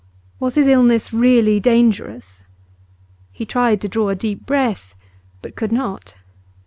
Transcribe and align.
Was 0.39 0.55
his 0.55 0.65
illness 0.65 1.13
really 1.13 1.59
dangerous? 1.59 2.43
He 3.31 3.45
tried 3.45 3.79
to 3.81 3.87
draw 3.87 4.09
a 4.09 4.15
deep 4.15 4.47
breath, 4.47 4.95
but 5.43 5.55
could 5.55 5.71
not. 5.71 6.15